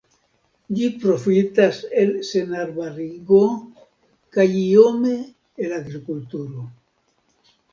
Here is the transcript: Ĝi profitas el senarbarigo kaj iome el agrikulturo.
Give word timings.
Ĝi 0.77 0.85
profitas 1.03 1.81
el 2.03 2.13
senarbarigo 2.29 3.43
kaj 4.37 4.47
iome 4.63 5.15
el 5.67 5.77
agrikulturo. 5.83 6.67